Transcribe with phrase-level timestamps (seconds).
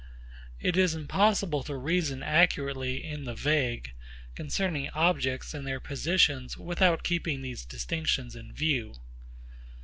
[0.59, 3.93] It is impossible to reason accurately in the vague
[4.33, 8.95] concerning objects and their positions without keeping these distinctions in view.